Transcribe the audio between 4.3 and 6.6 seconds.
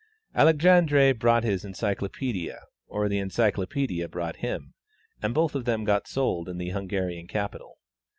him, and both of them got sold in